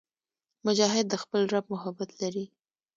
[0.65, 2.45] مجاهد د خپل رب محبت لري.